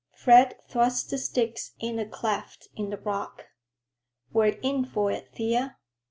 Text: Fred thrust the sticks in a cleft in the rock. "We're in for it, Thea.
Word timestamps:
Fred 0.15 0.55
thrust 0.63 1.11
the 1.11 1.19
sticks 1.19 1.75
in 1.79 1.99
a 1.99 2.07
cleft 2.07 2.69
in 2.75 2.89
the 2.89 2.97
rock. 2.97 3.49
"We're 4.33 4.57
in 4.63 4.83
for 4.83 5.11
it, 5.11 5.31
Thea. 5.35 5.77